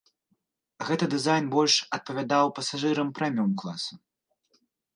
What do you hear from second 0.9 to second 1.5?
дызайн